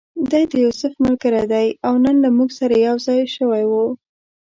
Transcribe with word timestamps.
دی 0.31 0.43
د 0.51 0.53
یوسف 0.65 0.93
ملګری 1.05 1.43
دی 1.53 1.67
او 1.87 1.93
نن 2.03 2.15
له 2.23 2.29
موږ 2.37 2.49
سره 2.59 2.73
یو 2.87 2.95
ځای 3.05 3.21
شوی 3.35 3.63
و. 3.71 3.73